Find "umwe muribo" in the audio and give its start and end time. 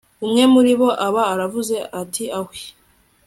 0.25-0.87